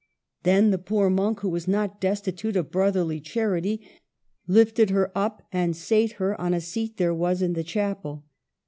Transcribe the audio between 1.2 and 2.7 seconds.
who was not destitute